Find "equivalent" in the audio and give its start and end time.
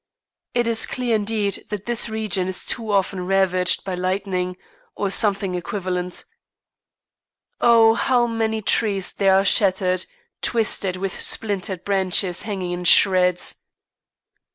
5.53-6.25